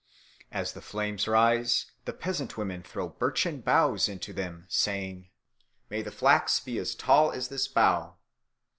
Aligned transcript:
As 0.51 0.71
the 0.73 0.81
flames 0.81 1.27
rise 1.27 1.91
the 2.05 2.11
peasant 2.13 2.57
women 2.57 2.81
throw 2.81 3.07
birchen 3.07 3.61
boughs 3.61 4.09
into 4.09 4.33
them, 4.33 4.65
saying, 4.67 5.29
"May 5.91 6.01
my 6.01 6.09
flax 6.09 6.59
be 6.59 6.79
as 6.79 6.95
tall 6.95 7.31
as 7.31 7.49
this 7.49 7.67
bough!" 7.67 8.15